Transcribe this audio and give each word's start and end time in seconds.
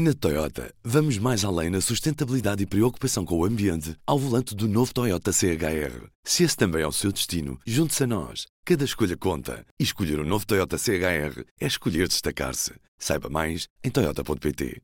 Na 0.00 0.14
Toyota, 0.14 0.72
vamos 0.84 1.18
mais 1.18 1.44
além 1.44 1.70
na 1.70 1.80
sustentabilidade 1.80 2.62
e 2.62 2.66
preocupação 2.66 3.24
com 3.24 3.36
o 3.36 3.44
ambiente 3.44 3.96
ao 4.06 4.16
volante 4.16 4.54
do 4.54 4.68
novo 4.68 4.94
Toyota 4.94 5.32
CHR. 5.32 6.06
Se 6.22 6.44
esse 6.44 6.56
também 6.56 6.82
é 6.82 6.86
o 6.86 6.92
seu 6.92 7.10
destino, 7.10 7.58
junte-se 7.66 8.04
a 8.04 8.06
nós. 8.06 8.46
Cada 8.64 8.84
escolha 8.84 9.16
conta. 9.16 9.66
E 9.76 9.82
escolher 9.82 10.20
o 10.20 10.22
um 10.22 10.24
novo 10.24 10.46
Toyota 10.46 10.78
CHR 10.78 11.42
é 11.60 11.66
escolher 11.66 12.06
destacar-se. 12.06 12.74
Saiba 12.96 13.28
mais 13.28 13.66
em 13.82 13.90
Toyota.pt. 13.90 14.80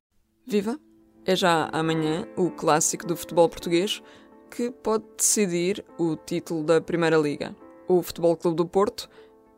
Viva! 0.49 0.81
É 1.25 1.37
já 1.37 1.71
amanhã 1.73 2.27
o 2.37 2.51
clássico 2.51 3.07
do 3.07 3.17
futebol 3.17 3.49
português 3.49 4.03
que 4.51 4.73
pode 4.73 5.05
decidir 5.17 5.85
o 5.97 6.17
título 6.17 6.65
da 6.65 6.81
Primeira 6.81 7.19
Liga. 7.19 7.55
O 7.87 8.03
Futebol 8.03 8.37
Clube 8.37 8.57
do 8.57 8.67
Porto 8.67 9.09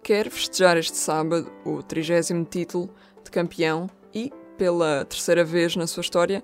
quer 0.03 0.31
festejar 0.31 0.77
este 0.77 0.99
sábado 0.99 1.51
o 1.65 1.83
30 1.83 2.45
título 2.45 2.95
de 3.25 3.31
campeão 3.31 3.89
pela 4.57 5.05
terceira 5.05 5.45
vez 5.45 5.77
na 5.77 5.87
sua 5.87 6.01
história, 6.01 6.43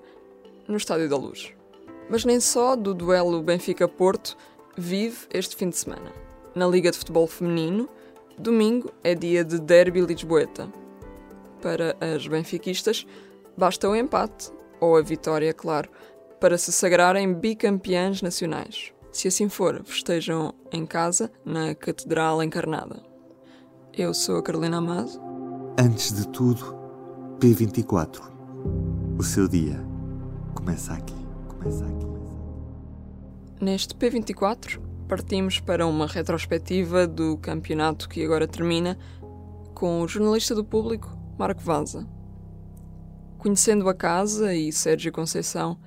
no 0.68 0.76
Estádio 0.76 1.08
da 1.08 1.16
Luz. 1.16 1.52
Mas 2.08 2.24
nem 2.24 2.40
só 2.40 2.76
do 2.76 2.94
duelo 2.94 3.42
Benfica-Porto 3.42 4.36
vive 4.76 5.26
este 5.32 5.56
fim 5.56 5.68
de 5.68 5.76
semana. 5.76 6.12
Na 6.54 6.66
Liga 6.66 6.90
de 6.90 6.98
Futebol 6.98 7.26
Feminino, 7.26 7.88
domingo 8.38 8.90
é 9.02 9.14
dia 9.14 9.44
de 9.44 9.58
Derby 9.58 10.00
Lisboeta. 10.00 10.68
Para 11.60 11.96
as 12.00 12.26
benfiquistas, 12.26 13.06
basta 13.56 13.88
o 13.88 13.96
empate, 13.96 14.50
ou 14.80 14.96
a 14.96 15.02
vitória, 15.02 15.54
claro, 15.54 15.88
para 16.40 16.58
se 16.58 16.72
sagrarem 16.72 17.32
bicampeãs 17.32 18.20
nacionais. 18.20 18.92
Se 19.12 19.28
assim 19.28 19.48
for, 19.48 19.82
festejam 19.84 20.54
em 20.72 20.84
casa, 20.84 21.30
na 21.44 21.74
Catedral 21.74 22.42
Encarnada. 22.42 23.02
Eu 23.96 24.12
sou 24.12 24.38
a 24.38 24.42
Carolina 24.42 24.78
Amado. 24.78 25.20
Antes 25.78 26.12
de 26.12 26.26
tudo, 26.28 26.81
P24. 27.42 28.22
O 29.18 29.22
seu 29.24 29.48
dia 29.48 29.84
começa 30.54 30.92
aqui. 30.92 31.16
Começa 31.48 31.84
aqui. 31.84 32.06
Neste 33.60 33.96
P24, 33.96 34.80
partimos 35.08 35.58
para 35.58 35.84
uma 35.84 36.06
retrospectiva 36.06 37.04
do 37.04 37.36
campeonato 37.38 38.08
que 38.08 38.24
agora 38.24 38.46
termina 38.46 38.96
com 39.74 40.02
o 40.02 40.06
jornalista 40.06 40.54
do 40.54 40.64
público, 40.64 41.18
Marco 41.36 41.60
Vaza. 41.60 42.08
Conhecendo 43.38 43.88
a 43.88 43.94
casa 43.94 44.54
e 44.54 44.72
Sérgio 44.72 45.10
Conceição, 45.10 45.80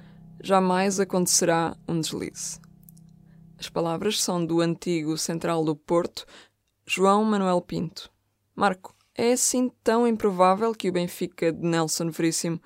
jamais 0.44 1.00
acontecerá 1.00 1.74
um 1.88 2.02
deslize. 2.02 2.60
As 3.58 3.70
palavras 3.70 4.22
são 4.22 4.46
do 4.46 4.60
antigo 4.60 5.18
central 5.18 5.64
do 5.64 5.74
Porto, 5.74 6.26
João 6.86 7.24
Manuel 7.24 7.62
Pinto. 7.62 8.12
Marco, 8.54 8.95
é 9.18 9.32
assim 9.32 9.72
tão 9.84 10.08
improvável 10.08 10.74
que 10.74 10.90
o 10.90 10.92
Benfica 10.92 11.52
de 11.52 11.66
Nelson 11.66 12.10
Veríssimo 12.10 12.60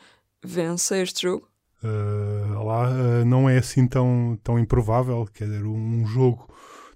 vença 0.43 0.97
este 0.97 1.23
jogo? 1.23 1.47
Uh, 1.83 2.63
lá, 2.63 2.89
uh, 2.89 3.25
não 3.25 3.49
é 3.49 3.57
assim 3.57 3.87
tão, 3.87 4.37
tão 4.43 4.59
improvável. 4.59 5.27
Quer 5.33 5.45
dizer, 5.45 5.63
um 5.63 6.05
jogo 6.05 6.49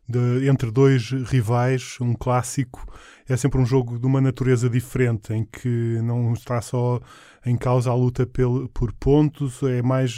de, 0.08 0.50
entre 0.50 0.72
dois 0.72 1.12
rivais, 1.12 1.98
um 2.02 2.14
clássico, 2.14 2.86
é 3.28 3.38
sempre 3.38 3.60
um 3.60 3.66
jogo 3.66 3.98
de 3.98 4.06
uma 4.06 4.20
natureza 4.20 4.70
diferente, 4.70 5.34
em 5.34 5.46
que 5.46 6.00
não 6.04 6.34
está 6.34 6.62
só 6.62 7.00
em 7.46 7.56
causa 7.56 7.90
a 7.90 7.96
luta 7.96 8.26
pel, 8.26 8.70
por 8.74 8.92
pontos, 8.94 9.64
é 9.64 9.82
mais, 9.82 10.18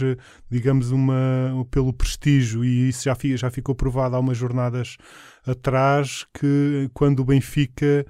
digamos, 0.49 0.91
uma, 0.91 1.67
pelo 1.69 1.93
prestígio, 1.93 2.63
e 2.63 2.89
isso 2.89 3.03
já, 3.03 3.15
já 3.35 3.51
ficou 3.51 3.75
provado 3.75 4.15
há 4.15 4.19
umas 4.19 4.37
jornadas 4.37 4.97
atrás, 5.45 6.25
que 6.33 6.89
quando 6.93 7.19
o 7.19 7.25
Benfica 7.25 8.05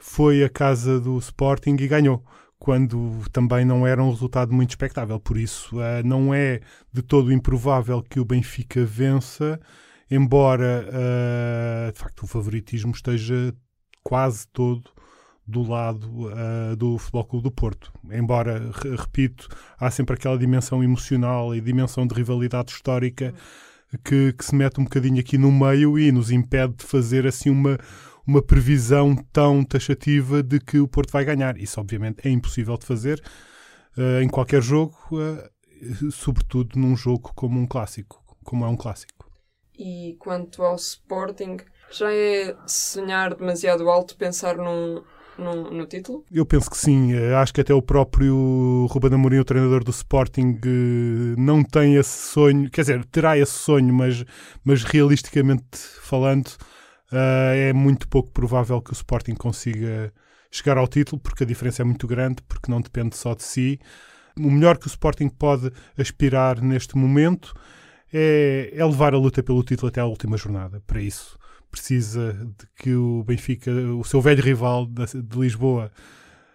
foi 0.00 0.42
a 0.42 0.48
casa 0.48 0.98
do 0.98 1.18
Sporting 1.18 1.76
e 1.78 1.86
ganhou 1.86 2.24
quando 2.58 3.22
também 3.32 3.64
não 3.64 3.86
era 3.86 4.02
um 4.02 4.10
resultado 4.10 4.52
muito 4.52 4.70
expectável. 4.70 5.20
Por 5.20 5.36
isso, 5.38 5.78
uh, 5.78 6.04
não 6.04 6.34
é 6.34 6.60
de 6.92 7.02
todo 7.02 7.32
improvável 7.32 8.02
que 8.02 8.18
o 8.18 8.24
Benfica 8.24 8.84
vença, 8.84 9.60
embora 10.10 10.86
uh, 10.88 11.92
de 11.92 11.98
facto 11.98 12.22
o 12.22 12.26
favoritismo 12.26 12.92
esteja 12.92 13.54
quase 14.02 14.46
todo 14.48 14.90
do 15.46 15.62
lado 15.62 16.06
uh, 16.28 16.76
do 16.76 16.98
Futebol 16.98 17.24
Clube 17.24 17.44
do 17.44 17.50
Porto. 17.50 17.92
Embora, 18.10 18.70
repito, 18.98 19.48
há 19.78 19.90
sempre 19.90 20.14
aquela 20.14 20.38
dimensão 20.38 20.82
emocional 20.82 21.54
e 21.54 21.60
dimensão 21.60 22.06
de 22.06 22.14
rivalidade 22.14 22.72
histórica 22.72 23.34
que, 24.04 24.32
que 24.32 24.44
se 24.44 24.54
mete 24.54 24.80
um 24.80 24.84
bocadinho 24.84 25.18
aqui 25.18 25.36
no 25.36 25.50
meio 25.50 25.98
e 25.98 26.12
nos 26.12 26.30
impede 26.30 26.74
de 26.74 26.84
fazer 26.84 27.26
assim 27.26 27.50
uma 27.50 27.78
uma 28.30 28.40
previsão 28.40 29.16
tão 29.32 29.64
taxativa 29.64 30.40
de 30.40 30.60
que 30.60 30.78
o 30.78 30.86
Porto 30.86 31.10
vai 31.10 31.24
ganhar. 31.24 31.58
Isso, 31.58 31.80
obviamente, 31.80 32.26
é 32.26 32.30
impossível 32.30 32.78
de 32.78 32.86
fazer 32.86 33.20
uh, 33.98 34.22
em 34.22 34.28
qualquer 34.28 34.62
jogo, 34.62 34.96
uh, 35.12 36.12
sobretudo 36.12 36.78
num 36.78 36.96
jogo 36.96 37.32
como 37.34 37.58
um 37.58 37.66
clássico, 37.66 38.22
como 38.44 38.64
é 38.64 38.68
um 38.68 38.76
clássico. 38.76 39.28
E 39.76 40.14
quanto 40.20 40.62
ao 40.62 40.76
Sporting, 40.76 41.56
já 41.90 42.12
é 42.12 42.54
sonhar 42.66 43.34
demasiado 43.34 43.90
alto 43.90 44.16
pensar 44.16 44.56
num, 44.56 45.02
no, 45.36 45.70
no, 45.70 45.86
título? 45.86 46.24
Eu 46.30 46.46
penso 46.46 46.70
que 46.70 46.76
sim. 46.76 47.12
Eh, 47.14 47.34
acho 47.34 47.52
que 47.52 47.62
até 47.62 47.74
o 47.74 47.82
próprio 47.82 48.86
Ruben 48.90 49.14
Amorim, 49.14 49.38
o 49.38 49.44
treinador 49.44 49.82
do 49.82 49.90
Sporting, 49.90 50.60
não 51.36 51.64
tem 51.64 51.96
esse 51.96 52.28
sonho. 52.28 52.70
Quer 52.70 52.82
dizer, 52.82 53.04
terá 53.06 53.38
esse 53.38 53.52
sonho, 53.52 53.92
mas, 53.92 54.22
mas 54.62 54.84
realisticamente 54.84 55.78
falando, 56.02 56.50
uh, 57.12 57.54
é 57.54 57.72
muito 57.72 58.08
pouco 58.08 58.30
provável 58.30 58.80
que 58.80 58.92
o 58.92 58.94
Sporting 58.94 59.34
consiga 59.34 60.12
chegar 60.50 60.76
ao 60.78 60.88
título, 60.88 61.20
porque 61.20 61.44
a 61.44 61.46
diferença 61.46 61.82
é 61.82 61.84
muito 61.84 62.06
grande, 62.06 62.42
porque 62.48 62.70
não 62.70 62.80
depende 62.80 63.16
só 63.16 63.34
de 63.34 63.42
si. 63.42 63.78
O 64.36 64.50
melhor 64.50 64.78
que 64.78 64.86
o 64.86 64.88
Sporting 64.88 65.28
pode 65.28 65.70
aspirar 65.96 66.60
neste 66.60 66.96
momento 66.96 67.54
é, 68.12 68.72
é 68.74 68.84
levar 68.84 69.14
a 69.14 69.18
luta 69.18 69.42
pelo 69.42 69.62
título 69.62 69.88
até 69.88 70.00
à 70.00 70.06
última 70.06 70.36
jornada. 70.36 70.82
Para 70.86 71.00
isso, 71.00 71.38
precisa 71.70 72.32
de 72.32 72.66
que 72.76 72.94
o 72.94 73.22
Benfica, 73.24 73.70
o 73.70 74.04
seu 74.04 74.20
velho 74.20 74.42
rival 74.42 74.86
de, 74.86 75.38
Lisboa, 75.38 75.90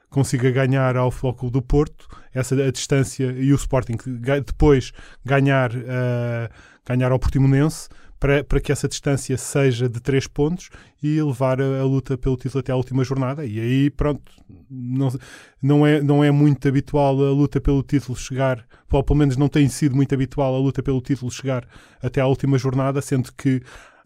consiga 0.10 0.52
ganhar 0.52 0.96
ao 0.98 1.12
Flóculo 1.12 1.52
do 1.52 1.62
Porto, 1.62 2.08
essa 2.34 2.56
a 2.56 2.72
distância, 2.72 3.32
e 3.32 3.52
o 3.52 3.56
Sporting 3.56 3.98
depois 4.46 4.92
ganhar, 5.24 5.74
uh, 5.74 6.50
ganhar 6.86 7.12
ao 7.12 7.20
Portimonense, 7.20 7.90
para, 8.20 8.44
para 8.44 8.60
que 8.60 8.72
essa 8.72 8.88
distância 8.88 9.38
seja 9.38 9.90
de 9.90 10.00
3 10.00 10.28
pontos 10.28 10.70
e 11.02 11.22
levar 11.22 11.62
a, 11.62 11.82
a, 11.82 11.84
luta 11.84 12.18
pelo 12.18 12.38
título 12.38 12.60
até 12.60 12.72
à 12.72 12.76
última 12.76 13.04
jornada. 13.04 13.46
E 13.46 13.60
aí, 13.60 13.90
pronto, 13.90 14.32
não, 14.70 15.14
não, 15.62 15.88
é, 15.88 16.02
não 16.02 16.24
é 16.24 16.32
muito 16.32 16.68
habitual 16.68 17.14
a 17.24 17.32
luta 17.32 17.60
pelo 17.60 17.84
título 17.84 18.18
chegar, 18.18 18.66
ou 18.92 19.04
pelo 19.04 19.20
menos 19.20 19.38
não 19.38 19.48
tem 19.48 19.68
sido 19.68 19.96
muito 19.96 20.14
habitual 20.16 20.56
a 20.56 20.60
luta 20.60 20.82
pelo 20.82 21.02
título 21.02 21.30
chegar 21.30 21.68
até 22.02 22.22
à 22.22 22.28
última 22.28 22.58
jornada, 22.58 23.02
sendo 23.02 23.32
que 23.34 23.62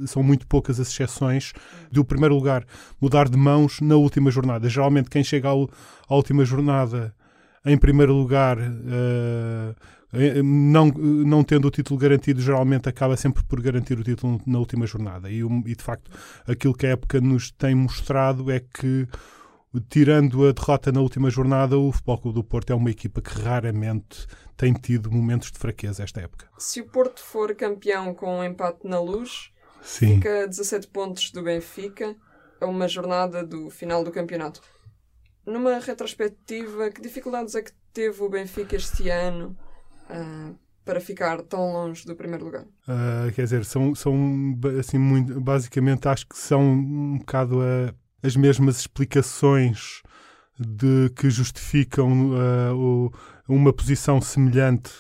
são 0.06 0.24
muito 0.24 0.48
poucas 0.48 0.80
as 0.80 0.90
exceções 0.90 1.54
do 1.92 2.06
primeiro 2.06 2.34
lugar 2.34 2.66
mudar 3.02 3.28
de 3.28 3.38
mãos 3.38 3.80
na 3.82 3.96
última 3.96 4.32
jornada. 4.32 4.70
Geralmente, 4.70 5.10
quem 5.10 5.24
chega 5.24 5.50
ao, 5.50 5.70
à 6.08 6.16
última 6.16 6.44
jornada 6.46 7.14
em 7.66 7.78
primeiro 7.78 8.14
lugar. 8.14 8.58
Uh, 8.58 9.76
não, 10.44 10.88
não 10.88 11.44
tendo 11.44 11.68
o 11.68 11.72
título 11.72 12.00
garantido, 12.00 12.42
geralmente 12.42 12.90
acaba 12.90 13.16
sempre 13.16 13.44
por 13.44 13.62
garantir 13.62 14.00
o 14.00 14.04
título 14.04 14.42
na 14.46 14.58
última 14.58 14.88
jornada. 14.88 15.30
E, 15.30 15.42
e 15.42 15.76
de 15.76 15.84
facto, 15.84 16.10
aquilo 16.48 16.74
que 16.74 16.88
a 16.88 16.92
época 16.92 17.22
nos 17.22 17.52
tem 17.52 17.76
mostrado 17.76 18.50
é 18.50 18.60
que, 18.60 19.08
tirando 19.88 20.48
a 20.48 20.52
derrota 20.52 20.92
na 20.92 21.00
última 21.00 21.30
jornada, 21.30 21.78
o 21.78 21.92
Futebol 21.92 22.18
Clube 22.18 22.36
do 22.36 22.44
Porto 22.44 22.72
é 22.72 22.76
uma 22.76 22.90
equipa 22.90 23.22
que 23.22 23.40
raramente 23.40 24.26
tem 24.58 24.74
tido 24.74 25.12
momentos 25.12 25.52
de 25.52 25.60
fraqueza 25.60 26.04
esta 26.04 26.22
época. 26.22 26.50
Se 26.58 26.82
o 26.82 26.88
Porto 26.88 27.22
for 27.22 27.54
campeão 27.56 28.14
com 28.14 28.40
um 28.40 28.44
empate 28.44 28.88
na 28.88 29.00
luz, 29.00 29.52
Sim. 29.82 30.16
fica 30.16 30.44
a 30.44 30.46
17 30.48 30.88
pontos 30.88 31.32
do 31.32 31.44
Benfica 31.44 32.16
a 32.60 32.66
uma 32.66 32.88
jornada 32.88 33.44
do 33.44 33.70
final 33.70 34.04
do 34.04 34.12
campeonato. 34.12 34.60
Numa 35.46 35.80
retrospectiva, 35.80 36.90
que 36.90 37.00
dificuldades 37.00 37.56
é 37.56 37.62
que 37.62 37.72
teve 37.94 38.22
o 38.22 38.30
Benfica 38.30 38.76
este 38.76 39.10
ano 39.10 39.58
uh, 40.10 40.56
para 40.84 41.00
ficar 41.00 41.42
tão 41.44 41.74
longe 41.74 42.06
do 42.06 42.16
primeiro 42.16 42.46
lugar? 42.46 42.64
Uh, 42.64 43.32
quer 43.34 43.44
dizer, 43.44 43.66
são, 43.66 43.94
são 43.94 44.16
assim, 44.80 44.98
muito, 44.98 45.40
basicamente 45.40 46.08
acho 46.08 46.28
que 46.28 46.38
são 46.38 46.62
um 46.62 47.18
bocado 47.20 47.62
a, 47.62 47.94
as 48.26 48.36
mesmas 48.36 48.80
explicações 48.80 50.02
de 50.60 51.10
que 51.16 51.30
justificam 51.30 52.32
uh, 52.32 52.76
o, 52.76 53.14
uma 53.48 53.72
posição 53.72 54.20
semelhante 54.20 54.92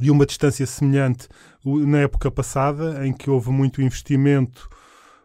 e 0.00 0.10
uma 0.10 0.26
distância 0.26 0.66
semelhante 0.66 1.28
na 1.64 1.98
época 1.98 2.30
passada, 2.30 3.06
em 3.06 3.12
que 3.12 3.30
houve 3.30 3.50
muito 3.50 3.82
investimento, 3.82 4.68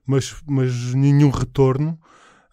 mas, 0.05 0.35
mas 0.45 0.93
nenhum 0.93 1.29
retorno. 1.29 1.99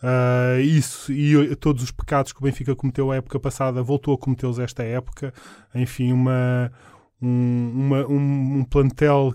Uh, 0.05 0.61
isso 0.61 1.11
e 1.11 1.57
todos 1.57 1.83
os 1.83 1.91
pecados 1.91 2.31
que 2.31 2.39
o 2.39 2.43
Benfica 2.43 2.77
cometeu 2.77 3.11
a 3.11 3.17
época 3.17 3.41
passada 3.41 3.83
voltou 3.83 4.13
a 4.13 4.19
cometê-los 4.19 4.59
esta 4.59 4.83
época. 4.83 5.33
Enfim, 5.75 6.13
uma, 6.13 6.71
um, 7.23 7.73
uma, 7.75 8.07
um, 8.07 8.59
um 8.59 8.65
plantel 8.65 9.33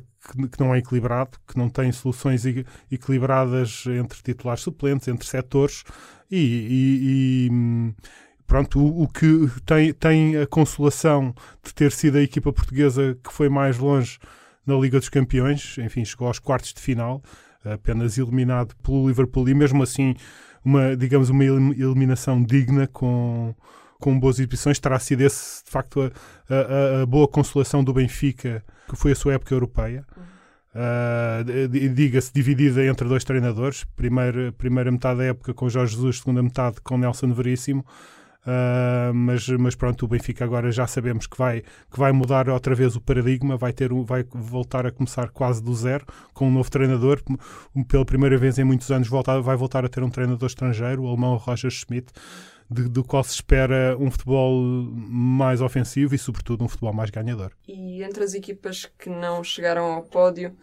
que, 0.51 0.59
não 0.59 0.75
é 0.75 0.77
equilibrado, 0.77 1.39
que 1.47 1.57
não 1.57 1.69
tem 1.69 1.91
soluções 1.91 2.43
equilibradas 2.91 3.85
entre 3.87 4.21
titulares 4.21 4.61
suplentes, 4.61 5.07
entre 5.07 5.27
setores 5.27 5.83
e, 6.29 6.37
e, 6.37 7.47
e 7.49 7.95
pronto, 8.45 8.79
o, 8.79 9.03
o, 9.03 9.07
que 9.07 9.49
tem, 9.65 9.91
tem 9.91 10.37
a 10.37 10.45
consolação 10.45 11.33
de 11.63 11.73
ter 11.73 11.91
sido 11.91 12.19
a 12.19 12.21
equipa 12.21 12.53
portuguesa 12.53 13.17
que 13.23 13.33
foi 13.33 13.49
mais 13.49 13.79
longe 13.79 14.19
na 14.67 14.75
Liga 14.75 14.99
dos 14.99 15.09
Campeões, 15.09 15.79
enfim, 15.79 16.05
chegou 16.05 16.27
aos 16.27 16.37
quartos 16.37 16.73
de 16.73 16.79
final, 16.79 17.23
apenas 17.65 18.17
eliminado 18.17 18.75
pelo 18.83 19.07
Liverpool 19.07 19.47
e 19.49 19.53
mesmo 19.53 19.83
assim 19.83 20.15
uma, 20.63 20.95
digamos, 20.95 21.29
uma 21.29 21.43
eliminação 21.43 22.43
digna 22.43 22.87
com, 22.87 23.55
com 23.99 24.19
boas 24.19 24.39
exibições, 24.39 24.79
terá 24.79 24.99
sido 24.99 25.21
esse, 25.21 25.63
de 25.63 25.71
facto, 25.71 26.11
a, 26.49 26.53
a, 26.53 27.01
a, 27.01 27.05
boa 27.05 27.27
consolação 27.27 27.83
do 27.83 27.93
Benfica, 27.93 28.63
que 28.89 28.95
foi 28.95 29.11
a 29.11 29.15
sua 29.15 29.33
época 29.33 29.53
europeia. 29.53 30.05
Uh, 30.69 31.67
Diga-se, 31.93 32.31
dividida 32.33 32.85
entre 32.85 33.07
dois 33.07 33.23
treinadores. 33.23 33.83
Primeira, 33.95 34.51
primeira 34.51 34.91
metade 34.91 35.19
da 35.19 35.25
época 35.25 35.53
com 35.53 35.67
Jorge 35.67 35.95
Jesus, 35.95 36.19
segunda 36.19 36.43
metade 36.43 36.77
com 36.83 36.97
Nelson 36.97 37.33
Veríssimo. 37.33 37.85
Uh, 38.41 39.13
mas, 39.13 39.47
mas 39.47 39.75
pronto, 39.75 40.05
o 40.05 40.07
Benfica 40.07 40.45
agora 40.45 40.71
já 40.71 40.87
sabemos 40.87 41.27
que 41.27 41.37
vai, 41.37 41.61
que 41.61 41.99
vai 41.99 42.11
mudar 42.11 42.49
outra 42.49 42.73
vez 42.73 42.95
o 42.95 43.01
paradigma, 43.01 43.57
vai, 43.57 43.73
ter, 43.73 43.91
vai 44.05 44.23
voltar 44.33 44.85
a 44.85 44.91
começar 44.91 45.29
quase 45.29 45.61
do 45.61 45.75
zero, 45.75 46.05
com 46.33 46.47
um 46.47 46.51
novo 46.51 46.71
treinador. 46.71 47.21
Pela 47.87 48.05
primeira 48.05 48.37
vez 48.37 48.57
em 48.57 48.63
muitos 48.63 48.89
anos 48.91 49.07
voltar, 49.07 49.39
vai 49.41 49.55
voltar 49.55 49.83
a 49.83 49.89
ter 49.89 50.03
um 50.03 50.09
treinador 50.09 50.47
estrangeiro, 50.47 51.03
o 51.03 51.07
alemão 51.07 51.35
Roger 51.35 51.69
Schmidt, 51.69 52.11
de, 52.69 52.87
do 52.87 53.03
qual 53.03 53.23
se 53.23 53.33
espera 53.33 53.97
um 53.99 54.09
futebol 54.09 54.63
mais 54.63 55.59
ofensivo 55.59 56.15
e, 56.15 56.17
sobretudo, 56.17 56.63
um 56.63 56.67
futebol 56.67 56.93
mais 56.93 57.09
ganhador. 57.09 57.51
E 57.67 58.03
entre 58.03 58.23
as 58.23 58.33
equipas 58.33 58.89
que 58.97 59.09
não 59.09 59.43
chegaram 59.43 59.85
ao 59.85 60.03
pódio, 60.03 60.55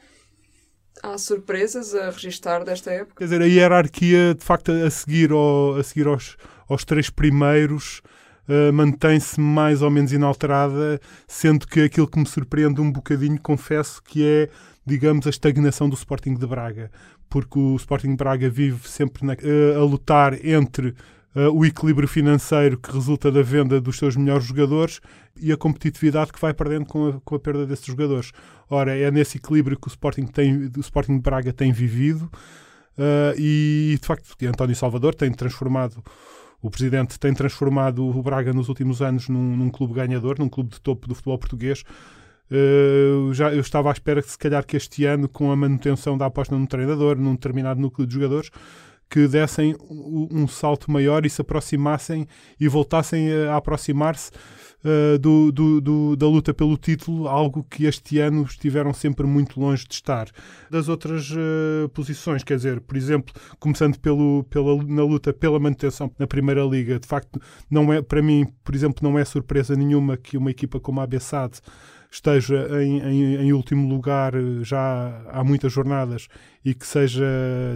há 1.03 1.17
surpresas 1.19 1.95
a 1.95 2.11
registar 2.11 2.65
desta 2.65 2.91
época? 2.91 3.17
Quer 3.17 3.25
dizer, 3.25 3.43
a 3.43 3.47
hierarquia, 3.47 4.35
de 4.35 4.45
facto, 4.45 4.73
a 4.73 4.91
seguir, 4.91 5.31
ao, 5.33 5.77
a 5.77 5.83
seguir 5.83 6.07
aos 6.07 6.37
aos 6.69 6.85
três 6.85 7.11
primeiros 7.11 8.03
uh, 8.49 8.73
mantém-se 8.73 9.41
mais 9.41 9.83
ou 9.83 9.91
menos 9.91 10.13
inalterada, 10.13 11.01
sendo 11.27 11.67
que 11.67 11.81
aquilo 11.81 12.09
que 12.09 12.19
me 12.19 12.27
surpreende 12.27 12.81
um 12.81 12.91
bocadinho, 12.91 13.41
confesso, 13.41 14.03
que 14.03 14.25
é, 14.25 14.49
digamos, 14.85 15.27
a 15.27 15.31
estagnação 15.31 15.89
do 15.89 15.95
Sporting 15.95 16.35
de 16.35 16.47
Braga. 16.47 16.91
Porque 17.29 17.59
o 17.59 17.77
Sporting 17.77 18.11
de 18.11 18.17
Braga 18.17 18.49
vive 18.49 18.89
sempre 18.89 19.25
na, 19.27 19.35
uh, 19.35 19.81
a 19.81 19.85
lutar 19.85 20.45
entre 20.45 20.95
Uh, 21.37 21.51
o 21.53 21.67
equilíbrio 21.67 22.09
financeiro 22.09 22.79
que 22.79 22.91
resulta 22.91 23.31
da 23.31 23.43
venda 23.43 23.79
dos 23.79 23.99
seus 23.99 24.17
melhores 24.17 24.47
jogadores 24.47 25.03
e 25.39 25.53
a 25.53 25.57
competitividade 25.57 26.33
que 26.33 26.41
vai 26.41 26.55
perdendo 26.55 26.87
com 26.87 27.09
a, 27.09 27.21
com 27.23 27.35
a 27.35 27.39
perda 27.39 27.67
desses 27.67 27.85
jogadores. 27.85 28.33
Ora, 28.71 28.97
é 28.97 29.11
nesse 29.11 29.37
equilíbrio 29.37 29.79
que 29.79 29.87
o 29.87 29.91
Sporting, 29.91 30.27
tem, 30.27 30.71
o 30.75 30.81
Sporting 30.81 31.17
de 31.17 31.23
Braga 31.23 31.53
tem 31.53 31.73
vivido 31.73 32.23
uh, 32.97 33.39
e, 33.39 33.99
de 34.01 34.07
facto, 34.07 34.35
António 34.47 34.75
Salvador 34.75 35.15
tem 35.15 35.31
transformado 35.31 36.03
o 36.63 36.71
presidente 36.71 37.19
tem 37.19 37.35
transformado 37.35 38.05
o 38.05 38.23
Braga 38.23 38.53
nos 38.53 38.69
últimos 38.69 39.03
anos 39.03 39.29
num, 39.29 39.57
num 39.57 39.71
clube 39.71 39.95
ganhador, 39.95 40.37
num 40.39 40.49
clube 40.49 40.71
de 40.71 40.81
topo 40.81 41.07
do 41.07 41.15
futebol 41.15 41.39
português. 41.39 41.85
Uh, 42.51 43.33
já, 43.35 43.53
eu 43.53 43.61
estava 43.61 43.91
à 43.91 43.93
espera 43.93 44.23
que, 44.23 44.31
se 44.31 44.39
calhar, 44.39 44.65
que 44.65 44.77
este 44.77 45.05
ano, 45.05 45.29
com 45.29 45.51
a 45.51 45.57
manutenção 45.57 46.17
da 46.17 46.27
aposta 46.27 46.57
num 46.57 46.67
treinador, 46.67 47.17
num 47.17 47.35
determinado 47.35 47.81
núcleo 47.81 48.07
de 48.07 48.15
jogadores, 48.15 48.51
que 49.09 49.29
dessem 49.29 49.77
um, 49.89 50.47
salto 50.49 50.91
maior 50.91 51.25
e 51.25 51.31
se 51.31 51.41
aproximassem 51.41 52.27
e 52.59 52.69
voltassem 52.69 53.33
a, 53.33 53.57
aproximar-se 53.57 54.31
uh, 54.85 55.19
do, 55.19 55.53
do, 55.53 55.81
do, 55.81 56.17
da 56.17 56.27
luta 56.27 56.53
pelo 56.53 56.77
título, 56.77 57.29
algo 57.29 57.65
que 57.71 57.85
este 57.85 58.19
ano 58.19 58.43
estiveram 58.43 58.93
sempre 58.93 59.27
muito 59.27 59.61
longe 59.61 59.87
de 59.87 59.95
estar. 59.95 60.29
Das 60.71 60.89
outras 60.89 61.31
uh, 61.31 61.89
posições, 61.91 62.43
quer 62.43 62.57
dizer, 62.57 62.81
por 62.81 62.97
exemplo, 62.97 63.33
começando 63.59 63.99
pelo, 63.99 64.45
pela, 64.51 64.83
na 64.85 65.05
luta 65.05 65.33
pela 65.33 65.59
manutenção 65.59 66.11
na 66.19 66.27
Primeira 66.27 66.65
Liga, 66.65 66.99
de 66.99 67.07
facto, 67.07 67.41
não 67.71 67.93
é, 67.93 68.03
para 68.03 68.21
mim, 68.21 68.47
por 68.65 68.75
exemplo, 68.75 69.09
não 69.09 69.19
é 69.19 69.25
surpresa 69.25 69.77
nenhuma 69.77 70.17
que 70.17 70.37
uma 70.37 70.51
equipa 70.51 70.81
como 70.81 71.01
a 71.01 71.07
Bessade 71.07 71.61
esteja 72.11 72.69
em, 72.83 73.01
em, 73.01 73.35
em, 73.37 73.53
último 73.53 73.89
lugar 73.89 74.35
eh, 74.35 74.63
já 74.63 75.23
há 75.29 75.45
muitas 75.45 75.73
jornadas 75.73 76.29
e 76.65 76.75
que 76.75 76.87
seja, 76.87 77.25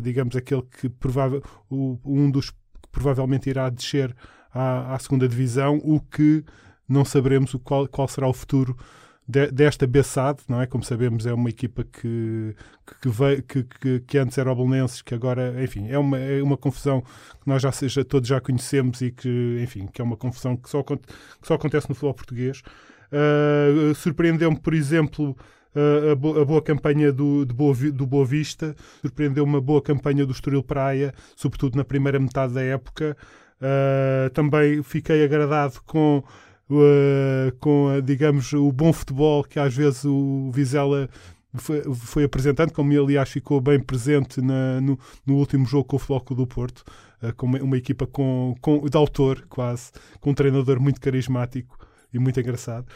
digamos, 0.03 0.37
aquele 0.37 0.63
que 0.63 0.89
provável, 0.89 1.43
um 1.71 2.31
dos 2.31 2.51
que 2.51 2.57
provavelmente 2.91 3.51
irá 3.51 3.69
descer 3.69 4.15
à, 4.53 4.95
à 4.95 4.99
segunda 4.99 5.29
divisão, 5.29 5.79
o 5.85 6.01
que 6.01 6.45
não 6.89 7.05
saberemos 7.05 7.55
o 7.55 7.59
qual, 7.59 7.87
qual 7.87 8.09
será 8.09 8.27
o 8.29 8.33
futuro 8.33 8.77
de, 9.31 9.51
desta 9.53 9.87
Bessade, 9.87 10.41
não 10.49 10.61
é? 10.61 10.67
Como 10.67 10.83
sabemos, 10.83 11.25
é 11.25 11.33
uma 11.33 11.49
equipa 11.49 11.85
que, 11.85 12.55
que, 13.01 13.43
que, 13.43 13.65
que, 13.65 14.01
que, 14.01 14.19
antes 14.19 14.37
era 14.37 14.51
o 14.51 14.55
Belenenses, 14.55 15.03
que 15.03 15.15
agora, 15.15 15.63
enfim, 15.63 15.89
é 15.89 15.99
uma, 15.99 16.19
é 16.19 16.43
uma 16.43 16.57
confusão 16.57 17.01
que 17.01 17.47
nós 17.47 17.63
já, 17.63 17.71
já 17.71 18.05
todos 18.05 18.29
já 18.29 18.41
conhecemos 18.41 19.01
e 19.01 19.13
que, 19.13 19.61
enfim, 19.63 19.87
que 19.87 20.01
é 20.01 20.05
uma 20.05 20.17
confusão 20.17 20.57
que 20.57 20.69
só, 20.69 20.83
que 20.83 20.99
só 21.43 21.55
acontece 21.55 21.89
no 21.89 21.95
futebol 21.95 22.15
português. 22.15 22.63
Uh, 23.13 23.95
Surpreendeu-me, 23.95 24.59
por 24.59 24.75
exemplo, 24.75 25.37
uh, 25.75 26.11
a, 26.11 26.15
bo 26.17 26.41
a, 26.41 26.45
boa 26.45 26.63
campanha 26.63 27.13
do, 27.13 27.47
Boa, 27.47 27.75
do 27.93 28.07
Boa 28.07 28.27
Vista, 28.27 28.75
surpreendeu 29.01 29.45
uma 29.45 29.61
boa 29.61 29.81
campanha 29.81 30.27
do 30.27 30.33
Estoril 30.33 30.63
Praia, 30.63 31.15
sobretudo 31.37 31.77
na 31.77 31.85
primeira 31.85 32.19
metade 32.19 32.55
da 32.55 32.63
época. 32.63 33.17
Uh, 33.61 34.31
também 34.31 34.83
fiquei 34.83 35.23
agradado 35.23 35.81
com 35.87 36.25
uh, 36.71 37.53
com, 37.59 38.01
digamos, 38.03 38.53
o 38.53 38.71
bom 38.73 38.93
futebol 38.93 39.45
que 39.45 39.59
às 39.59 39.75
vezes 39.75 40.05
o 40.05 40.51
Vizela 40.53 41.09
foi, 41.55 41.83
foi 41.95 42.25
apresentando, 42.25 42.73
como 42.73 42.93
aliás, 42.93 43.29
ficou 43.29 43.61
bem 43.61 43.81
presente 43.81 44.41
na, 44.41 44.81
no, 44.81 44.99
no, 45.27 45.37
último 45.37 45.67
jogo 45.67 45.85
com 45.85 45.97
o 45.97 45.99
Floco 45.99 46.35
do 46.35 46.47
Porto, 46.47 46.85
uh, 47.23 47.35
com 47.35 47.47
uma, 47.47 47.59
uma, 47.59 47.77
equipa 47.77 48.07
com, 48.07 48.55
com, 48.61 48.85
de 48.89 48.97
autor, 48.97 49.45
quase, 49.49 49.91
com 50.21 50.31
um 50.31 50.35
treinador 50.35 50.81
muito 50.81 51.01
carismático 51.01 51.79
e 52.13 52.19
muito 52.19 52.39
engraçado. 52.39 52.87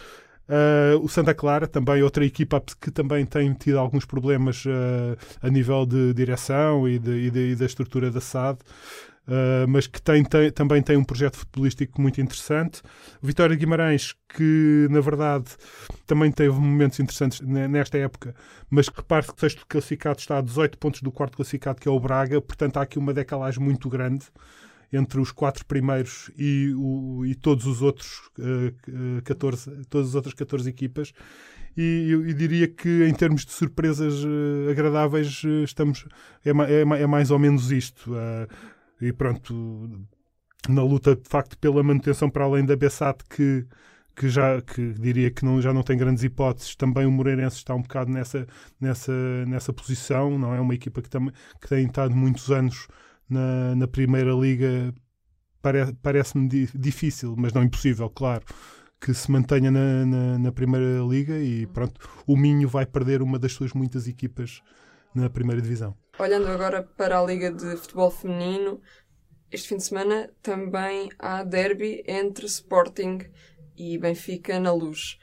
Uh, 0.47 1.03
o 1.03 1.09
Santa 1.09 1.33
Clara, 1.33 1.67
também 1.67 2.03
outra 2.03 2.25
equipa 2.25 2.63
que 2.79 2.91
também 2.91 3.25
tem 3.25 3.53
tido 3.55 3.79
alguns 3.79 4.05
problemas 4.05 4.65
uh, 4.67 5.17
a 5.41 5.49
nível 5.49 5.87
de 5.87 6.13
direção 6.13 6.87
e, 6.87 6.99
de, 6.99 7.13
e, 7.13 7.31
de, 7.31 7.51
e 7.53 7.57
da 7.57 7.65
estrutura 7.65 8.11
da 8.11 8.21
SAD. 8.21 8.59
Uh, 9.27 9.67
mas 9.67 9.87
que 9.87 10.03
tem, 10.03 10.23
tem, 10.23 10.51
também 10.51 10.83
tem 10.83 10.99
um 10.99 11.05
projeto 11.05 11.39
futebolístico 11.39 12.01
muito 12.01 12.21
interessante. 12.21 12.83
Vitória 13.23 13.57
Guimarães, 13.57 14.15
que 14.29 14.87
na 14.91 15.01
verdade 15.01 15.47
também 16.07 16.31
teve 16.31 16.59
momentos 16.59 17.01
interessantes 17.01 17.41
nesta 17.41 17.97
época, 17.97 18.35
mas 18.69 18.89
repare 18.89 19.27
que 19.27 19.33
o 19.33 19.41
sexto 19.41 19.67
classificado 19.67 20.19
está 20.19 20.39
a 20.39 20.43
18 20.43 20.77
pontos 20.77 21.01
do 21.01 21.11
quarto 21.11 21.37
classificado, 21.37 21.81
que 21.81 21.89
é 21.89 21.91
o 21.91 21.99
Braga, 21.99 22.39
portanto 22.41 22.77
há 22.77 22.83
aqui 22.83 22.99
uma 22.99 23.15
decalagem 23.15 23.63
muito 23.63 23.89
grande 23.89 24.27
entre 24.93 25.21
os 25.21 25.33
quatro 25.33 25.65
primeiros 25.65 26.31
e, 26.37 26.73
o, 26.77 27.25
e 27.25 27.35
todos 27.35 27.67
os 27.67 27.83
outros 27.83 28.31
uh, 28.39 29.23
14, 29.25 29.71
todas 29.89 30.09
as 30.11 30.15
outras 30.15 30.35
14 30.35 30.69
equipas. 30.69 31.13
E 31.77 32.09
eu, 32.09 32.27
eu, 32.27 32.35
diria 32.35 32.69
que 32.69 33.05
em 33.05 33.13
termos 33.13 33.45
de 33.45 33.51
surpresas 33.51 34.23
uh, 34.23 34.71
agradáveis 34.71 35.43
uh, 35.43 35.65
estamos 35.65 36.07
é, 36.45 36.51
é, 36.51 37.03
é, 37.03 37.07
mais 37.07 37.31
ou 37.31 37.39
menos 37.39 37.73
isto. 37.73 38.13
E 39.01 39.13
pronto, 39.13 40.07
na 40.69 40.83
luta 40.83 41.17
de 41.17 41.29
facto 41.29 41.59
pela 41.59 41.83
manutenção 41.83 42.31
para 42.31 42.45
além 42.45 42.65
da 42.65 42.77
Bessat 42.77 43.23
que 43.29 43.67
que 44.15 44.29
já 44.29 44.61
que 44.61 44.93
diria 44.95 45.31
que 45.31 45.45
não, 45.45 45.61
já 45.61 45.73
não 45.73 45.83
tem 45.83 45.97
grandes 45.97 46.23
hipóteses, 46.23 46.77
também 46.77 47.05
o 47.07 47.11
Moreirense 47.11 47.57
está 47.57 47.75
um 47.75 47.83
bocado 47.83 48.11
nessa, 48.11 48.47
nessa, 48.81 49.13
nessa 49.47 49.73
posição, 49.73 50.39
não 50.39 50.55
é 50.55 50.61
uma 50.61 50.75
equipa 50.75 51.03
que, 51.03 51.11
tam, 51.11 51.31
que 51.61 51.69
tem 51.69 51.87
estado 51.87 52.15
muitos 52.15 52.51
anos 52.51 52.87
na, 53.29 53.75
na 53.75 53.89
Primeira 53.89 54.33
Liga, 54.33 54.95
pare, 55.61 55.93
parece-me 56.03 56.49
difícil, 56.49 57.35
mas 57.37 57.53
não 57.53 57.65
impossível, 57.65 58.09
claro, 58.09 58.45
que 59.01 59.13
se 59.13 59.31
mantenha 59.31 59.71
na, 59.71 60.07
na, 60.07 60.39
na, 60.39 60.53
Primeira 60.53 61.03
Liga 61.03 61.39
e 61.39 61.67
pronto, 61.67 62.01
o 62.27 62.37
Minho 62.37 62.69
vai 62.69 62.87
perder 62.87 63.21
uma 63.21 63.39
das 63.39 63.53
suas 63.53 63.73
muitas 63.73 64.07
equipas 64.07 64.63
na 65.15 65.29
Primeira 65.29 65.61
Divisão. 65.61 65.97
Olhando 66.17 66.47
agora 66.47 66.83
para 66.97 67.19
a 67.19 67.25
Liga 67.25 67.51
de 67.51 67.77
Futebol 67.77 68.09
Feminino, 68.09 68.81
este 69.51 69.69
fim 69.69 69.77
de 69.79 69.83
semana 69.83 70.31
também 70.41 71.11
há 71.19 71.43
derby 71.43 72.05
entre 72.07 72.47
Sporting 72.47 73.19
e 73.77 73.99
Benfica 73.99 74.61
na 74.61 74.73
luz. 74.73 75.19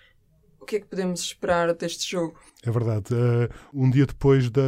O 0.59 0.65
que 0.65 0.75
é 0.75 0.79
que 0.81 0.87
podemos 0.87 1.21
esperar 1.21 1.73
deste 1.73 2.11
jogo? 2.11 2.37
É 2.61 2.69
verdade. 2.69 3.13
Uh, 3.13 3.49
um 3.73 3.89
dia 3.89 4.05
depois 4.05 4.49
da, 4.49 4.61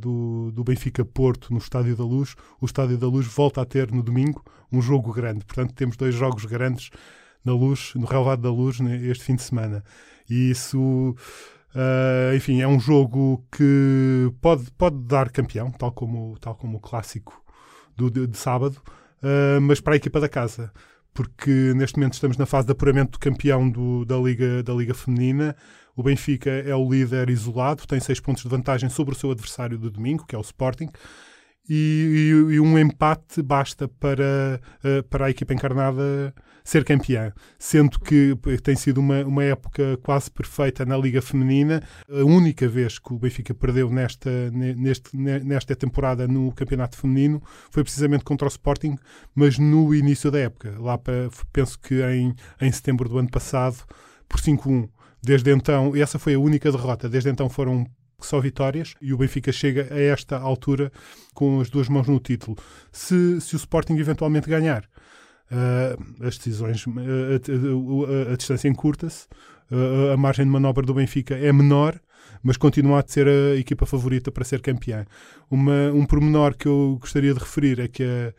do, 0.00 0.50
do 0.50 0.64
Benfica 0.64 1.04
Porto 1.04 1.52
no 1.52 1.58
Estádio 1.58 1.96
da 1.96 2.04
Luz, 2.04 2.34
o 2.60 2.66
Estádio 2.66 2.98
da 2.98 3.06
Luz 3.06 3.26
volta 3.26 3.62
a 3.62 3.64
ter 3.64 3.92
no 3.92 4.02
domingo 4.02 4.44
um 4.72 4.82
jogo 4.82 5.12
grande. 5.12 5.44
Portanto, 5.44 5.74
temos 5.74 5.96
dois 5.96 6.14
jogos 6.14 6.44
grandes 6.44 6.90
na 7.44 7.52
Luz, 7.52 7.92
no 7.94 8.04
relevado 8.04 8.42
da 8.42 8.50
Luz, 8.50 8.80
este 8.80 9.24
fim 9.24 9.36
de 9.36 9.42
semana. 9.42 9.84
E 10.28 10.50
isso 10.50 11.14
Uh, 11.74 12.34
enfim, 12.34 12.60
é 12.60 12.68
um 12.68 12.80
jogo 12.80 13.44
que 13.52 14.32
pode, 14.40 14.70
pode 14.72 14.96
dar 15.04 15.30
campeão, 15.30 15.70
tal 15.70 15.92
como, 15.92 16.36
tal 16.38 16.54
como 16.54 16.78
o 16.78 16.80
clássico 16.80 17.42
do, 17.96 18.10
de, 18.10 18.26
de 18.26 18.36
sábado, 18.36 18.80
uh, 19.22 19.60
mas 19.60 19.80
para 19.80 19.94
a 19.94 19.96
equipa 19.96 20.18
da 20.18 20.28
casa, 20.28 20.72
porque 21.12 21.72
neste 21.76 21.98
momento 21.98 22.14
estamos 22.14 22.36
na 22.36 22.46
fase 22.46 22.66
de 22.66 22.72
apuramento 22.72 23.12
do 23.12 23.18
campeão 23.18 23.68
do, 23.68 24.04
da, 24.04 24.16
Liga, 24.16 24.62
da 24.62 24.72
Liga 24.72 24.94
Feminina. 24.94 25.54
O 25.94 26.02
Benfica 26.02 26.48
é 26.48 26.74
o 26.74 26.88
líder 26.88 27.28
isolado, 27.28 27.86
tem 27.86 27.98
seis 27.98 28.20
pontos 28.20 28.44
de 28.44 28.48
vantagem 28.48 28.88
sobre 28.88 29.14
o 29.14 29.18
seu 29.18 29.32
adversário 29.32 29.76
do 29.76 29.90
domingo, 29.90 30.24
que 30.24 30.34
é 30.34 30.38
o 30.38 30.42
Sporting. 30.42 30.88
E, 31.68 32.32
e, 32.50 32.54
e 32.54 32.60
um 32.60 32.78
empate 32.78 33.42
basta 33.42 33.88
para, 33.88 34.60
uh, 34.82 35.02
para 35.08 35.26
a 35.26 35.30
equipa 35.30 35.52
encarnada 35.52 36.32
ser 36.68 36.84
campeã, 36.84 37.32
sendo 37.58 37.98
que 37.98 38.36
tem 38.62 38.76
sido 38.76 38.98
uma, 38.98 39.24
uma 39.24 39.42
época 39.42 39.96
quase 40.02 40.30
perfeita 40.30 40.84
na 40.84 40.98
Liga 40.98 41.22
Feminina. 41.22 41.82
A 42.06 42.22
única 42.22 42.68
vez 42.68 42.98
que 42.98 43.10
o 43.10 43.18
Benfica 43.18 43.54
perdeu 43.54 43.88
nesta, 43.88 44.50
neste, 44.50 45.16
nesta 45.16 45.74
temporada 45.74 46.28
no 46.28 46.52
Campeonato 46.52 46.98
Feminino 46.98 47.42
foi 47.70 47.82
precisamente 47.82 48.22
contra 48.22 48.46
o 48.46 48.50
Sporting, 48.50 48.98
mas 49.34 49.58
no 49.58 49.94
início 49.94 50.30
da 50.30 50.40
época, 50.40 50.76
lá 50.78 50.98
para, 50.98 51.30
penso 51.54 51.78
que 51.78 52.02
em, 52.02 52.34
em 52.60 52.70
setembro 52.70 53.08
do 53.08 53.16
ano 53.16 53.30
passado, 53.30 53.78
por 54.28 54.38
5-1. 54.38 54.90
Desde 55.22 55.50
então, 55.50 55.96
essa 55.96 56.18
foi 56.18 56.34
a 56.34 56.38
única 56.38 56.70
derrota. 56.70 57.08
Desde 57.08 57.30
então 57.30 57.48
foram 57.48 57.86
só 58.20 58.40
vitórias 58.40 58.94
e 59.00 59.14
o 59.14 59.16
Benfica 59.16 59.52
chega 59.52 59.88
a 59.90 59.98
esta 59.98 60.36
altura 60.36 60.92
com 61.32 61.62
as 61.62 61.70
duas 61.70 61.88
mãos 61.88 62.06
no 62.06 62.20
título. 62.20 62.58
Se, 62.92 63.40
se 63.40 63.54
o 63.54 63.56
Sporting 63.56 63.96
eventualmente 63.96 64.50
ganhar, 64.50 64.86
uh, 65.50 66.26
as 66.26 66.36
decisões, 66.38 66.86
uh, 66.86 66.90
a, 66.90 68.30
a, 68.30 68.32
a, 68.32 68.36
distância 68.36 68.68
encurta-se, 68.68 69.26
uh, 69.70 70.12
a 70.12 70.16
margem 70.16 70.44
de 70.44 70.50
manobra 70.50 70.84
do 70.84 70.94
Benfica 70.94 71.36
é 71.36 71.52
menor, 71.52 72.00
mas 72.42 72.56
continua 72.56 73.00
a 73.00 73.04
ser 73.06 73.26
a 73.26 73.56
equipa 73.56 73.86
favorita 73.86 74.30
para 74.30 74.44
ser 74.44 74.60
campeã. 74.60 75.04
Uma, 75.50 75.90
um 75.92 76.04
pormenor 76.04 76.56
que 76.56 76.66
eu 76.66 76.98
gostaria 77.00 77.32
de 77.32 77.40
referir 77.40 77.80
é 77.80 77.88
que 77.88 78.02
a, 78.02 78.32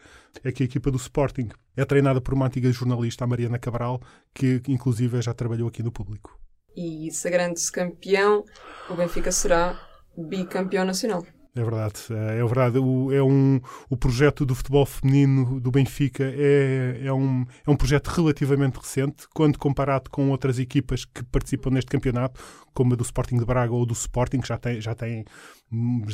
é 0.44 0.52
que 0.52 0.64
a 0.64 0.66
equipa 0.66 0.92
do 0.92 0.98
Sporting 0.98 1.50
é 1.76 1.86
treinada 1.86 2.22
por 2.22 2.34
uma 2.34 2.46
antiga 2.46 2.72
jornalista, 2.72 3.24
a 3.24 3.28
Mariana 3.28 3.58
Cabral, 3.58 4.02
que 4.34 4.62
inclusive 4.68 5.22
já 5.22 5.34
trabalhou 5.34 5.68
aqui 5.68 5.82
no 5.82 5.92
público. 5.92 6.40
E 6.76 7.12
sagrando-se 7.12 7.72
campeão, 7.72 8.46
o 8.90 8.96
Benfica 8.96 9.32
será 9.32 9.80
bicampeão 10.18 10.86
nacional. 10.86 11.26
É 11.56 11.64
verdade, 11.64 12.00
é 12.10 12.46
verdade. 12.46 12.78
O, 12.78 13.12
é 13.12 13.24
um, 13.24 13.60
o 13.90 13.98
projeto 13.98 14.46
do 14.46 14.54
futebol 14.54 14.86
feminino 14.86 15.60
do 15.60 15.72
Benfica 15.72 16.24
é, 16.24 17.02
é, 17.04 17.12
um, 17.14 17.46
é 17.66 17.72
um 17.72 17.76
projeto 17.76 18.08
relativamente 18.08 18.78
recente, 18.78 19.28
quando 19.34 19.58
comparado 19.58 20.12
com 20.12 20.30
outras 20.30 20.60
equipas 20.60 21.06
que 21.06 21.24
participam 21.24 21.72
neste 21.72 21.90
campeonato, 21.90 22.40
como 22.72 22.94
a 22.94 22.96
do 22.96 23.04
Sporting 23.04 23.38
de 23.38 23.46
Braga 23.46 23.74
ou 23.74 23.86
do 23.86 23.94
Sporting, 23.94 24.42
que 24.42 24.48
já, 24.48 24.58
tem, 24.58 24.80
já, 24.80 24.94
tem, 24.94 25.26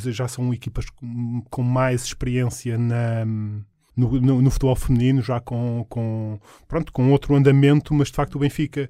já 0.05 0.27
são 0.27 0.53
equipas 0.53 0.85
com 1.49 1.63
mais 1.63 2.05
experiência 2.05 2.77
na, 2.77 3.25
no, 3.25 4.21
no, 4.21 4.41
no, 4.41 4.51
futebol 4.51 4.75
feminino, 4.75 5.21
já 5.21 5.41
com, 5.41 5.85
com, 5.89 6.39
pronto, 6.65 6.93
com 6.93 7.11
outro 7.11 7.35
andamento, 7.35 7.93
mas 7.93 8.07
de 8.07 8.13
facto 8.15 8.35
o 8.35 8.39
Benfica, 8.39 8.89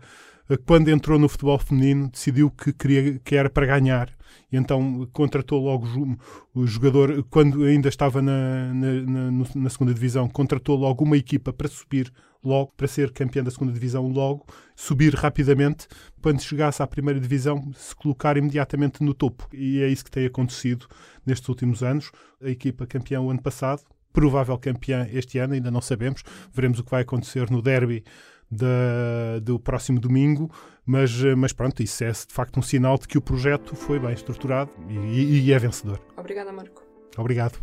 quando 0.66 0.90
entrou 0.90 1.18
no 1.18 1.28
futebol 1.28 1.58
feminino, 1.58 2.10
decidiu 2.10 2.52
que, 2.52 2.72
queria, 2.72 3.20
que 3.20 3.36
era 3.36 3.50
para 3.50 3.66
ganhar. 3.66 4.10
E 4.52 4.58
então 4.58 5.08
contratou 5.12 5.64
logo 5.64 6.18
o 6.54 6.68
jogador, 6.68 7.24
quando 7.30 7.64
ainda 7.64 7.90
estava 7.90 8.22
na, 8.22 8.74
na, 8.74 9.32
na, 9.32 9.46
na 9.56 9.70
segunda 9.70 9.94
divisão, 9.94 10.28
contratou 10.30 10.76
logo 10.76 11.04
uma 11.04 11.18
equipa 11.18 11.52
para 11.52 11.68
subir 11.68 12.12
logo, 12.44 12.72
para 12.78 12.88
ser 12.88 13.12
campeão 13.12 13.44
da 13.44 13.50
segunda 13.50 13.74
divisão 13.74 14.08
logo, 14.08 14.46
subir 14.76 15.16
rapidamente, 15.16 15.88
quando 16.22 16.42
chegasse 16.42 16.82
à 16.82 16.88
primeira 16.88 17.20
divisão, 17.20 17.72
se 17.74 17.96
colocar 17.96 18.38
imediatamente 18.38 19.04
no 19.04 19.14
topo. 19.14 19.48
E 19.52 19.82
é 19.82 19.88
isso 19.88 20.06
que 20.06 20.12
tem 20.12 20.26
acontecido 20.26 20.88
nestes 21.26 21.50
últimos 21.50 21.82
anos. 21.82 22.12
A 22.42 22.50
equipa 22.50 22.86
campeã 22.86 23.20
o 23.20 23.32
ano 23.32 23.42
passado, 23.42 23.82
provável 24.14 24.58
campeã 24.58 25.08
este 25.12 25.40
ano, 25.40 25.56
ainda 25.56 25.72
não 25.72 25.82
sabemos. 25.82 26.24
Veremos 26.54 26.80
o 26.80 26.84
que 26.84 26.92
vai 26.92 27.02
acontecer 27.02 27.50
no 27.50 27.62
derby 27.62 28.04
da, 28.50 29.40
do 29.42 29.60
próximo 29.60 30.00
domingo, 30.00 30.50
mas, 30.86 31.12
mas 31.38 31.52
pronto, 31.52 31.82
isso 31.82 32.04
é 32.04 32.12
de 32.12 32.34
facto 32.34 32.60
um 32.60 32.62
sinal 32.62 32.98
de 32.98 33.08
que 33.08 33.18
o 33.18 33.22
projeto 33.22 33.76
foi 33.76 34.00
bem 34.00 34.14
estruturado 34.14 34.72
e, 34.90 35.46
e 35.46 35.52
é 35.52 35.60
vencedor. 35.60 36.00
Obrigada, 36.16 36.52
Marco. 36.52 36.84
Obrigado. 37.18 37.60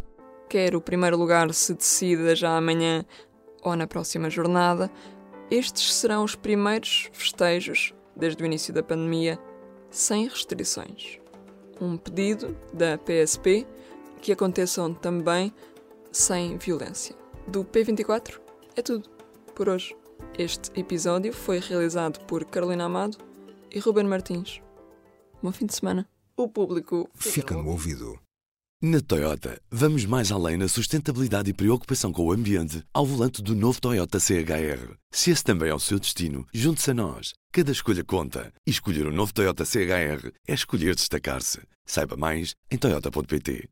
Quer 0.48 0.74
o 0.74 0.80
primeiro 0.80 1.16
lugar 1.16 1.52
se 1.54 1.74
decida 1.74 2.34
já 2.34 2.56
amanhã 2.56 3.04
ou 3.62 3.76
na 3.76 3.86
próxima 3.86 4.28
jornada, 4.28 4.90
estes 5.50 5.94
serão 5.94 6.24
os 6.24 6.34
primeiros 6.34 7.08
festejos 7.12 7.94
desde 8.16 8.42
o 8.42 8.46
início 8.46 8.74
da 8.74 8.82
pandemia 8.82 9.38
sem 9.90 10.26
restrições. 10.26 11.18
Um 11.80 11.96
pedido 11.96 12.56
da 12.72 12.98
PSP 12.98 13.66
que 14.20 14.32
aconteçam 14.32 14.92
também 14.92 15.52
sem 16.10 16.56
violência. 16.56 17.14
Do 17.46 17.64
P24 17.64 18.40
é 18.76 18.82
tudo 18.82 19.08
por 19.54 19.68
hoje. 19.68 19.94
Este 20.38 20.70
episódio 20.78 21.32
foi 21.32 21.58
realizado 21.58 22.24
por 22.26 22.44
Carolina 22.44 22.84
Amado 22.84 23.18
e 23.70 23.78
Ruben 23.78 24.04
Martins. 24.04 24.60
Bom 25.42 25.52
fim 25.52 25.66
de 25.66 25.74
semana. 25.74 26.08
O 26.36 26.48
público 26.48 27.08
fica 27.14 27.54
no 27.54 27.68
ouvido. 27.68 28.18
Na 28.84 29.00
Toyota, 29.00 29.60
vamos 29.70 30.04
mais 30.04 30.32
além 30.32 30.56
na 30.56 30.66
sustentabilidade 30.66 31.48
e 31.50 31.54
preocupação 31.54 32.12
com 32.12 32.24
o 32.24 32.32
ambiente 32.32 32.82
ao 32.92 33.06
volante 33.06 33.40
do 33.40 33.54
novo 33.54 33.80
Toyota 33.80 34.18
CHR. 34.18 34.96
Se 35.12 35.30
esse 35.30 35.44
também 35.44 35.68
é 35.70 35.74
o 35.74 35.78
seu 35.78 36.00
destino, 36.00 36.44
junte-se 36.52 36.90
a 36.90 36.94
nós. 36.94 37.32
Cada 37.52 37.70
escolha 37.70 38.02
conta. 38.02 38.52
E 38.66 38.70
escolher 38.72 39.06
o 39.06 39.10
um 39.10 39.14
novo 39.14 39.32
Toyota 39.32 39.64
CHR 39.64 40.32
é 40.48 40.52
escolher 40.52 40.96
destacar-se. 40.96 41.60
Saiba 41.86 42.16
mais 42.16 42.56
em 42.70 42.76
Toyota.pt. 42.76 43.68